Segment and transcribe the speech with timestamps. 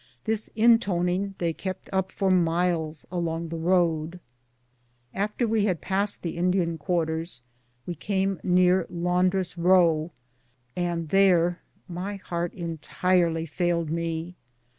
[0.23, 4.19] This inton ing they kept up for miles along the road.
[5.13, 7.43] After we had passed the Indian quarters
[7.85, 10.09] we came near Laundress Row,
[10.75, 14.33] and there my heart entirely failed me.